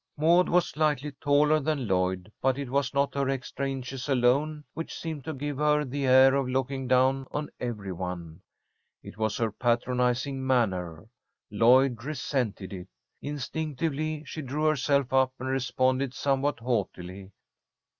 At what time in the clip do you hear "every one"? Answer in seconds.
7.59-8.41